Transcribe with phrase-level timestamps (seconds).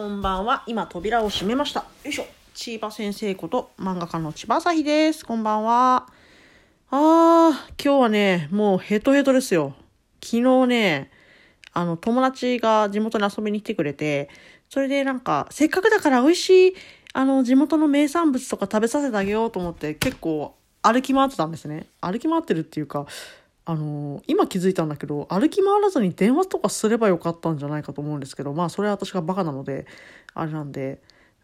[0.00, 0.64] こんばんは。
[0.66, 1.80] 今、扉を閉めました。
[1.80, 2.24] よいしょ。
[2.54, 5.26] 千葉先生こと漫画家の千葉朝日です。
[5.26, 6.06] こんばんは。
[6.90, 9.74] あー、今日はね、もうヘトヘトですよ。
[10.24, 11.10] 昨日ね、
[11.74, 14.30] あの、友達が地元に遊びに来てくれて、
[14.70, 16.74] それでなんか、せっかくだから美味しい、
[17.12, 21.88] あの、地元の名産物とか食べさせてあげようと思って、結構歩き回ってたんですね。
[22.00, 23.04] 歩き回ってるっていうか、
[23.64, 29.86] あの今気づいたんだけど歩き回らずに電話とかすればよかったんじゃないかと思うんですけどまあそれは私がバカなので
[30.34, 31.00] あれなんで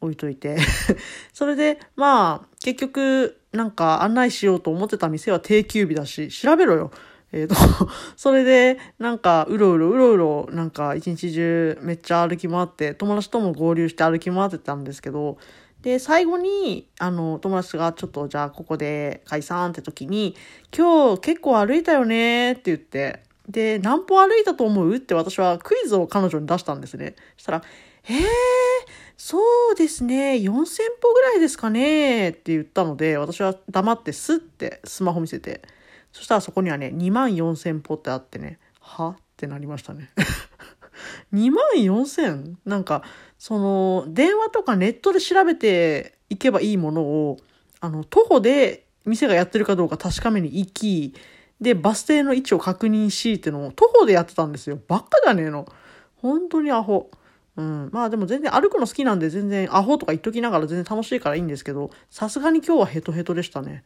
[0.00, 0.56] 置いといて。
[1.32, 6.90] それでまあ結局なんか案内しようと思ってた店は定休日だし調べろよ。
[7.32, 7.54] えっ、と
[8.16, 15.38] それでなんかうろうろうろうろなんか一日中めっちゃ歩き回って友達とも合流して歩き回ってたんですけど
[15.82, 20.36] で、最後に、あの、友達がちょっと、じゃあここで解散って時に、
[20.76, 24.94] 今日結構歩いたよねって言って、で、何歩歩いたと思う？
[24.94, 27.14] って私はクイズを彼女に出したんですね。
[27.36, 27.62] そしたら、
[28.08, 28.20] えー、
[29.16, 29.38] そ
[29.72, 30.48] うですね、4000
[31.00, 35.62] 歩ぐらいですかねって言ったので、私は黙ってスッてスマホ見せて、
[36.12, 39.10] そしたらそこにはね、2万4000歩ってあってね、は？
[39.10, 40.10] ってなりましたね。
[41.32, 42.56] 2万 4000?
[42.64, 43.02] なんか、
[43.38, 47.38] その、電話とかネットで調べていけばいいものを、
[47.80, 51.14] あの、徒歩で店がやってるかどうか確かめに行き、
[51.60, 54.78] で、バス停の位置を確認しってのを徒歩でやってたんですよ。
[54.88, 55.66] ばっかじゃねえの。
[56.16, 57.10] 本当にアホ。
[57.56, 57.90] うん。
[57.92, 63.84] まあでも全然歩くの好きなんで全然アホとか言っときながら全然楽しいからいいんですけど、さすがに今日はヘトヘトでしたね。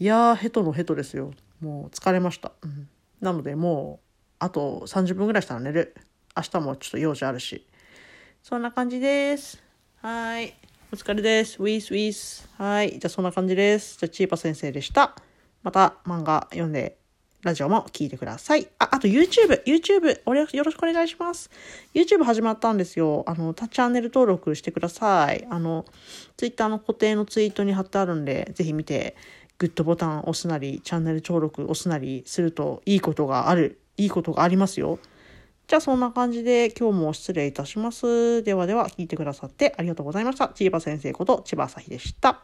[0.00, 1.30] いやー、ヘトのヘトですよ。
[1.60, 2.50] もう疲れました。
[2.62, 2.88] うん。
[3.20, 4.06] なのでもう、
[4.40, 5.94] あと30分ぐらいしたら寝る。
[6.36, 7.64] 明日もちょっと用事あるし。
[8.42, 9.62] そんな感じです。
[10.02, 10.52] はい。
[10.92, 11.58] お疲れです。
[11.60, 12.48] ウィスウィス。
[12.58, 12.90] はい。
[12.90, 13.96] じゃあそんな感じです。
[13.96, 15.14] じゃあチーパ先生でした。
[15.62, 16.98] また漫画読んで、
[17.44, 18.66] ラジオも聞いてください。
[18.78, 19.62] あ、あと YouTube。
[19.64, 20.22] YouTube。
[20.26, 21.50] およろしくお願いします。
[21.94, 23.22] YouTube 始まったんですよ。
[23.28, 25.46] あの、チャンネル登録してください。
[25.50, 25.84] あの、
[26.36, 29.14] Twitter の固定のツイートに貼ってあるんで、ぜひ見て、
[29.58, 33.80] グッドボタン押すなり、チャンネル登録押すなりするといいことがある。
[33.96, 34.98] いいことがありますよ。
[35.66, 38.42] じゃあそんな感じで今日も失礼いたします。
[38.42, 40.48] ではでは聞いてくださってありがとうございました。
[40.48, 42.42] 千葉先生こと千葉朝日でした。